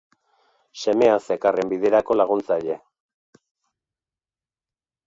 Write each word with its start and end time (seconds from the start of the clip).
Semea 0.85 1.19
zekarren 1.27 1.71
biderako 1.75 2.17
laguntzaile. 2.17 2.79